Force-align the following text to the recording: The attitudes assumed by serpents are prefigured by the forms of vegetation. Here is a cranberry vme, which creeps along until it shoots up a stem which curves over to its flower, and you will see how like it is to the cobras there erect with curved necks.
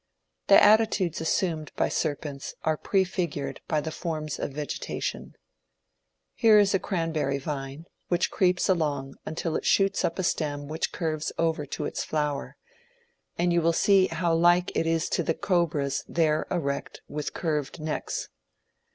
The 0.47 0.59
attitudes 0.59 1.21
assumed 1.21 1.71
by 1.75 1.87
serpents 1.87 2.55
are 2.63 2.75
prefigured 2.75 3.61
by 3.67 3.81
the 3.81 3.91
forms 3.91 4.39
of 4.39 4.49
vegetation. 4.53 5.35
Here 6.33 6.57
is 6.57 6.73
a 6.73 6.79
cranberry 6.79 7.39
vme, 7.39 7.85
which 8.07 8.31
creeps 8.31 8.67
along 8.67 9.17
until 9.27 9.55
it 9.55 9.63
shoots 9.63 10.03
up 10.03 10.17
a 10.17 10.23
stem 10.23 10.67
which 10.67 10.91
curves 10.91 11.31
over 11.37 11.67
to 11.67 11.85
its 11.85 12.03
flower, 12.03 12.57
and 13.37 13.53
you 13.53 13.61
will 13.61 13.73
see 13.73 14.07
how 14.07 14.33
like 14.33 14.75
it 14.75 14.87
is 14.87 15.07
to 15.09 15.21
the 15.21 15.35
cobras 15.35 16.03
there 16.07 16.47
erect 16.49 17.01
with 17.07 17.35
curved 17.35 17.79
necks. 17.79 18.29